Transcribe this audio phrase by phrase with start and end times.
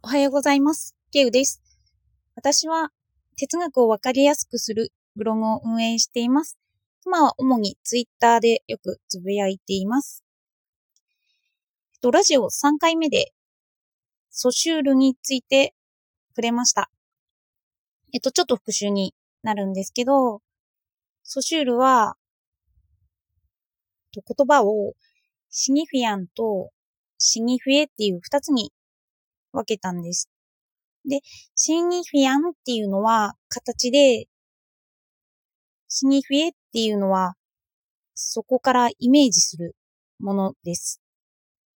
[0.00, 0.94] おはようございます。
[1.10, 1.60] ケウです。
[2.36, 2.92] 私は
[3.36, 6.56] 哲学をわかりやすくするブログを運営しています。
[7.04, 10.22] 今は主にツイッターでよくつぶやいています。
[11.94, 13.32] えっと、ラジオ3回目で
[14.30, 15.74] ソシュールについて
[16.30, 16.90] 触れました。
[18.14, 20.42] えっと、ちょっと復習になるんですけど、
[21.24, 22.14] ソシュールは、
[24.12, 24.94] 言葉を
[25.50, 26.70] シニフィアンと
[27.18, 28.72] シニフィエっていう二つに
[29.58, 30.28] 分けたんです。
[31.08, 31.20] で、
[31.54, 34.26] シニフィアンっていうのは形で、
[35.88, 37.34] シニフィエっていうのは
[38.14, 39.76] そこからイメージする
[40.18, 41.00] ものです。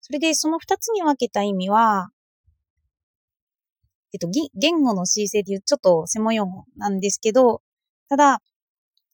[0.00, 2.10] それで、その二つに分けた意味は、
[4.12, 7.62] えっと、言語の申請でいうちょっと専門用語なんですけど、
[8.08, 8.40] ただ、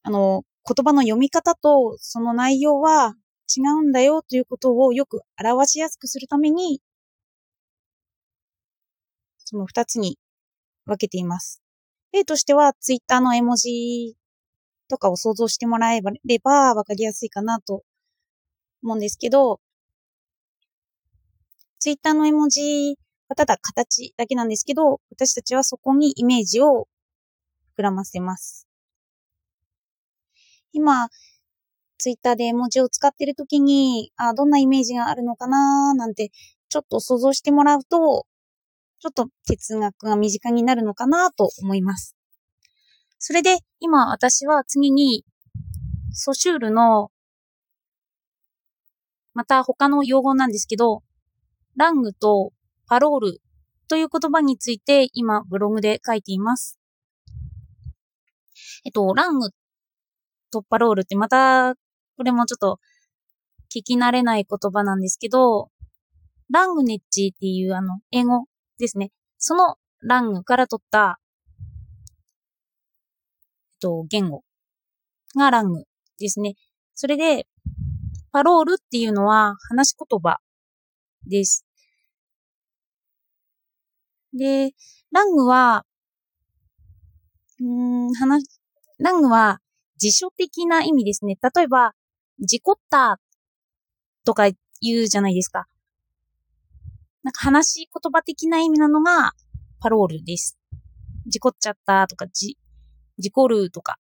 [0.03, 3.15] あの、言葉の読み方とその内容は
[3.55, 6.81] 違うんだよということをよく表しやすくするために、
[9.51, 10.17] その二つに
[10.87, 11.61] 分けています。
[12.13, 14.15] 例としては、ツイッターの絵文字
[14.89, 17.83] とかを想像してもらえれば分かりやすいかなと
[18.85, 19.61] 思うんですけど、
[21.81, 22.97] ツイッターの絵文字
[23.29, 26.87] はただ形だけなんですけど、私たちはそこにイメージを
[27.77, 28.69] 膨らませます。
[30.73, 31.09] 今、
[31.99, 36.31] ツイッターで絵文字を使っているときに、あ、どんなイメージがあるのかななんて、
[36.69, 38.27] ちょっと想像してもらうと、
[39.01, 42.17] ちょっと哲学が身近になるのかなと思います。
[43.19, 45.25] それで、今私は次に、
[46.13, 47.11] ソシュールの、
[49.33, 51.03] また他の用語なんですけど、
[51.77, 52.53] ラングと
[52.87, 53.41] パロール
[53.89, 56.79] という言葉について今ブログで書いています。
[58.85, 59.51] えっと、ラング
[60.51, 61.75] とパロールってまた、
[62.17, 62.81] これもちょっと
[63.75, 65.71] 聞き慣れない言葉なんですけど、
[66.51, 68.45] ラングネッジっていうあの、英語
[68.81, 69.11] ですね。
[69.39, 71.21] そのラングから取った、
[71.59, 71.63] え
[73.77, 74.43] っと、言語
[75.37, 75.85] がラング
[76.19, 76.55] ですね。
[76.95, 77.47] それで、
[78.33, 80.39] パロールっていうのは話し言葉
[81.27, 81.65] です。
[84.33, 84.73] で、
[85.11, 85.85] ラングは、
[87.61, 88.45] うん、話、
[88.99, 89.61] ラングは
[89.97, 91.37] 辞書的な意味ですね。
[91.55, 91.95] 例えば、
[92.39, 93.21] 事故った
[94.25, 94.49] とか
[94.81, 95.67] 言うじゃないですか。
[97.43, 99.33] 話し言葉的な意味なのが
[99.81, 100.59] パロールです。
[101.27, 102.59] 事故っちゃったとか、じ、
[103.17, 103.97] 事故るとか。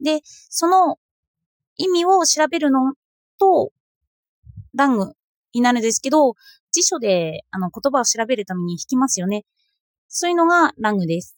[0.00, 1.00] で、その
[1.76, 2.94] 意味を調べるの
[3.40, 3.72] と、
[4.72, 5.14] ラング
[5.52, 6.34] になるんですけど、
[6.70, 9.44] 辞書であの言葉を調べるために引きますよね。
[10.06, 11.36] そういうのがラングです。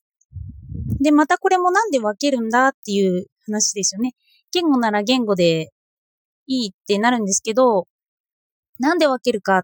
[1.01, 4.13] で、またこれもなんで分けるんだっていう話ですよね。
[4.53, 5.73] 言語なら言語で
[6.47, 7.89] いいってなるんですけど、
[8.79, 9.63] なんで分けるかっ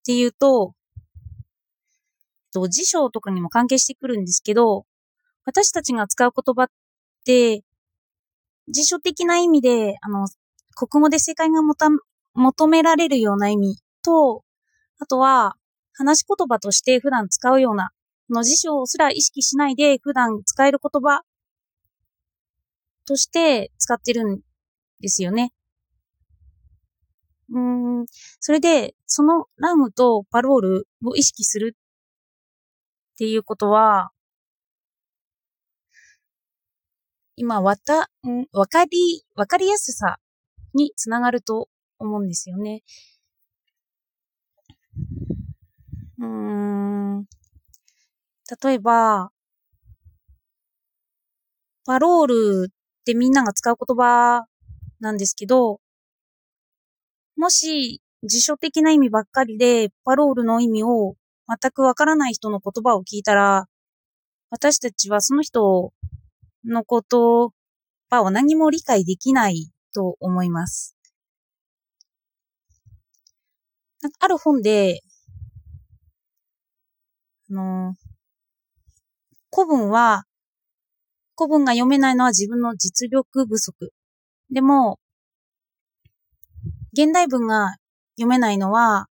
[0.00, 0.74] っていうと、
[2.52, 4.86] と辞書とかにも関係してくるんですけど、
[5.44, 6.66] 私たちが使う言葉っ
[7.24, 7.62] て、
[8.68, 10.28] 辞書的な意味で、あの、
[10.74, 11.88] 国語で正解がもた
[12.34, 14.42] 求められるような意味と、
[14.98, 15.54] あとは、
[15.92, 17.90] 話し言葉として普段使うような、
[18.30, 21.22] の辞書すら意識しないで普段使える言葉
[23.06, 24.40] として使ってるん
[25.00, 25.52] ですよね。
[27.52, 28.06] うん、
[28.38, 34.10] それで、そのラングとパロールを意識するっていうことは、
[37.36, 38.10] 今、わた、
[38.52, 40.18] わかり、わかりやすさ
[40.74, 41.68] につながると
[41.98, 42.82] 思うんですよね。
[46.18, 47.24] うん、
[48.62, 49.32] 例えば、
[51.86, 54.44] パロールってみんなが使う言葉
[55.00, 55.80] なんですけど、
[57.40, 61.14] もし辞書的な意味ばっかりでパロールの意味を
[61.48, 63.64] 全くわからない人の言葉を聞いたら、
[64.50, 65.94] 私たちはその人
[66.66, 67.50] の言
[68.10, 70.98] 葉を何も理解できないと思います。
[74.18, 75.00] ある本で、
[77.50, 77.94] あの、
[79.50, 80.24] 古文は、
[81.38, 83.94] 古文が読めないのは自分の実力不足。
[84.50, 85.00] でも、
[86.92, 87.76] 現代文が
[88.16, 89.06] 読めないのは、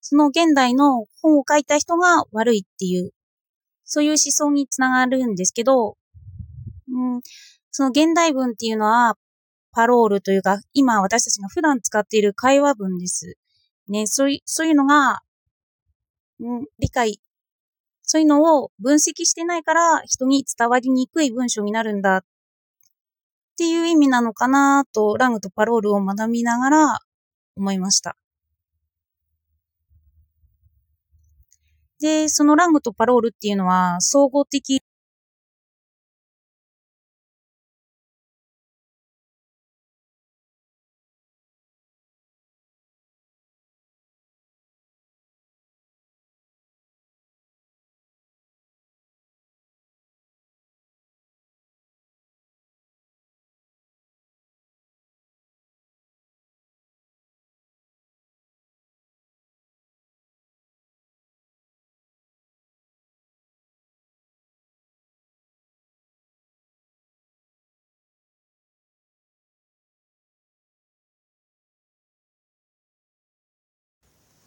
[0.00, 3.12] その現代の本を書いた人が悪いっていう、
[3.84, 5.96] そういう思想につながるんですけど、
[6.88, 7.20] うん、
[7.70, 9.16] その現代文っていうのは、
[9.72, 13.36] パロールというか、今私たちが普段使っている会話文です。
[13.88, 15.20] ね、そういう、そういうのが、
[16.40, 17.18] うん、理解、
[18.02, 22.24] そういうのを分析してないから人に伝わりにくい文章になるんだっ
[23.54, 26.98] っていう意味なのかなと、ラングとパロールを学びながら
[27.56, 28.16] 思いました。
[32.00, 34.82] で、そのラングとパロールっていうのは総合的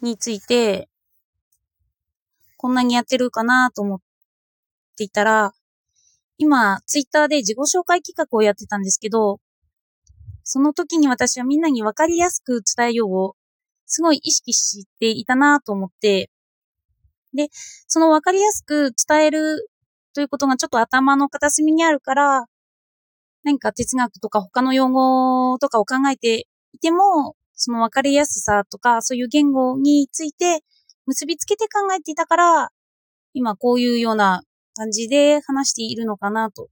[0.00, 0.88] について、
[2.56, 4.00] こんなにやってるかなと思っ
[4.96, 5.52] ていたら、
[6.38, 9.40] 今、ツイッターで自己紹介企画をやってたんですけど、
[10.44, 13.36] その時に私はみんなに分かりやすく伝えようを、
[13.86, 16.30] すごい意識していたなと思って、
[17.34, 17.48] で、
[17.86, 19.68] その分かりやすく伝える
[20.14, 22.46] ということがちょっと頭の片隅にあるから、
[23.44, 30.62] 何か哲学とか他の用語とかを考えていても、その分かりやすさとか、そういう言語について
[31.06, 32.68] 結びつけて考えていたから、
[33.34, 34.42] 今こういうような
[34.74, 36.68] 感じで話しているのかなと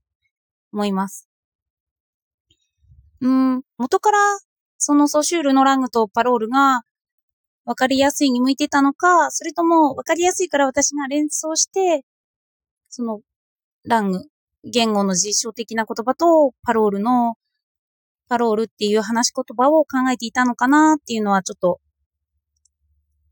[0.71, 1.27] 思います。
[3.19, 4.17] うん、元から
[4.77, 6.83] そのソシュールのラングとパロールが
[7.65, 12.05] 分かりやすいに向いてたのか、それとも分かりやすいから私が連想して、
[12.87, 13.19] その
[13.83, 14.21] ラング、
[14.63, 17.35] 言語の実証的な言葉とパロールの
[18.27, 21.79] パロールっていう話し言葉を考えていたのかなっていうのはちょっと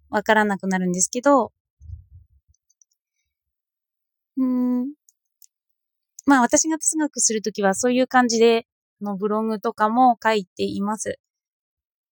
[0.09, 1.51] わからなくなるんですけど、
[4.37, 4.93] うん。
[6.25, 8.67] まあ私が哲学するときはそういう感じで、
[9.01, 11.19] のブログとかも書いています。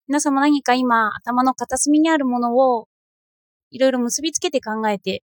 [0.08, 2.88] 皆さんも何か今頭の片隅にあるものを
[3.72, 5.24] いろいろ結びつけて考えて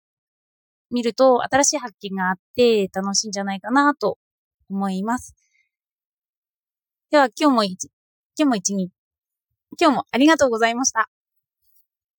[0.91, 4.19] みると新しい発見があって楽しいんじゃないかなと
[4.69, 5.44] 思います。
[7.15, 7.85] では今日も一、
[8.37, 8.91] 今日も一日、
[9.81, 11.09] 今日もありがとうございました。